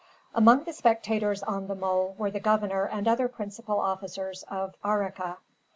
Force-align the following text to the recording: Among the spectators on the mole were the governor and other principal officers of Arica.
Among 0.33 0.63
the 0.63 0.73
spectators 0.73 1.43
on 1.43 1.67
the 1.67 1.75
mole 1.75 2.15
were 2.17 2.31
the 2.31 2.39
governor 2.39 2.85
and 2.85 3.07
other 3.07 3.27
principal 3.27 3.79
officers 3.79 4.41
of 4.49 4.73
Arica. 4.83 5.37